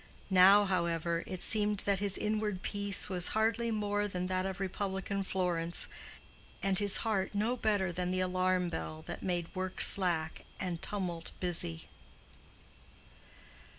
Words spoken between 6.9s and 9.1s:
heart no better than the alarm bell